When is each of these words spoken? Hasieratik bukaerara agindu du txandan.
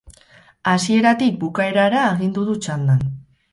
Hasieratik 0.71 1.37
bukaerara 1.45 2.01
agindu 2.07 2.49
du 2.51 2.59
txandan. 2.67 3.07